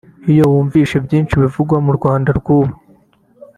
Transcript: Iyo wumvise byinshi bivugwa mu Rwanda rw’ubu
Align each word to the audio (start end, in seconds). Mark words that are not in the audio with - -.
Iyo 0.31 0.43
wumvise 0.51 0.95
byinshi 1.05 1.33
bivugwa 1.41 1.77
mu 1.85 1.91
Rwanda 1.97 2.29
rw’ubu 2.39 2.73